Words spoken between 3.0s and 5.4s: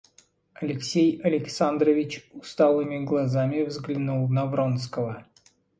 глазами взглянул на Вронского.